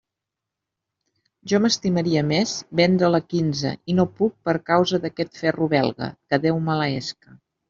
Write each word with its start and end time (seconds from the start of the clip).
Jo 1.51 1.59
m'estimaria 1.65 2.23
més 2.29 2.53
vendre'l 2.79 3.19
a 3.19 3.19
quinze 3.35 3.75
i 3.93 3.97
no 3.99 4.07
puc 4.23 4.35
per 4.49 4.57
causa 4.71 5.01
d'aquest 5.05 5.39
ferro 5.45 5.69
belga, 5.77 6.11
que 6.29 6.41
Déu 6.49 6.61
maleesca. 6.73 7.39